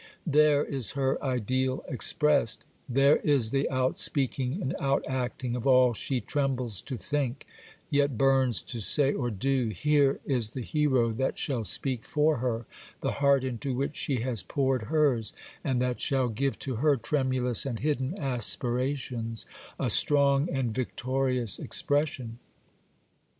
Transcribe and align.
There 0.25 0.65
is 0.65 0.93
her 0.97 1.23
ideal 1.23 1.83
expressed; 1.87 2.63
there 2.89 3.17
is 3.17 3.51
the 3.51 3.69
out 3.69 3.99
speaking 3.99 4.59
and 4.59 4.75
out 4.79 5.05
acting 5.07 5.55
of 5.55 5.67
all 5.67 5.93
she 5.93 6.19
trembles 6.19 6.81
to 6.81 6.97
think, 6.97 7.45
yet 7.91 8.17
burns 8.17 8.63
to 8.63 8.79
say 8.79 9.13
or 9.13 9.29
do; 9.29 9.67
here 9.67 10.19
is 10.25 10.49
the 10.57 10.63
hero 10.63 11.11
that 11.11 11.37
shall 11.37 11.63
speak 11.63 12.03
for 12.03 12.37
her, 12.37 12.65
the 13.01 13.11
heart 13.11 13.43
into 13.43 13.75
which 13.75 13.95
she 13.95 14.21
has 14.21 14.41
poured 14.41 14.85
hers, 14.89 15.33
and 15.63 15.79
that 15.83 16.01
shall 16.01 16.29
give 16.29 16.57
to 16.57 16.77
her 16.77 16.97
tremulous 16.97 17.63
and 17.67 17.77
hidden 17.81 18.15
aspirations 18.19 19.45
a 19.79 19.91
strong 19.91 20.49
and 20.49 20.73
victorious 20.73 21.59
expression. 21.59 22.39